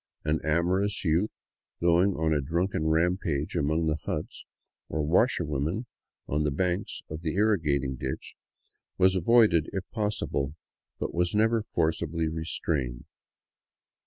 [0.25, 1.29] An amorous youth,
[1.79, 4.47] going on a drunken rampage among the huts
[4.89, 5.85] or the washerwomen
[6.27, 8.35] on the banks of the irrigating ditch,
[8.97, 10.55] was avoided if possible,
[10.99, 13.03] but was never forcibly restrained.